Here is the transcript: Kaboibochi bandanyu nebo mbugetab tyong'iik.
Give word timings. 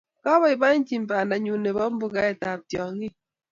Kaboibochi 0.23 0.95
bandanyu 1.09 1.53
nebo 1.57 1.81
mbugetab 1.93 2.59
tyong'iik. 2.69 3.15